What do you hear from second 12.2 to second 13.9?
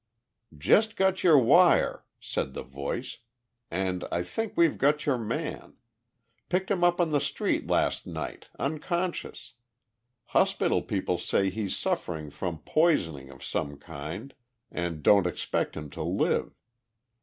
from poisoning of some